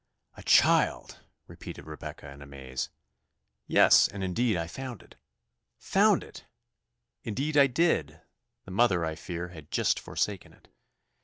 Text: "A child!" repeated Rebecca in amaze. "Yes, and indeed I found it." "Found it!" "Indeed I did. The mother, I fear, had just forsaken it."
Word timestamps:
"A 0.33 0.41
child!" 0.41 1.19
repeated 1.45 1.85
Rebecca 1.85 2.27
in 2.31 2.41
amaze. 2.41 2.89
"Yes, 3.67 4.07
and 4.07 4.23
indeed 4.23 4.57
I 4.57 4.65
found 4.65 5.03
it." 5.03 5.15
"Found 5.77 6.23
it!" 6.23 6.45
"Indeed 7.23 7.55
I 7.55 7.67
did. 7.67 8.19
The 8.65 8.71
mother, 8.71 9.05
I 9.05 9.13
fear, 9.13 9.49
had 9.49 9.69
just 9.69 9.99
forsaken 9.99 10.53
it." 10.53 10.69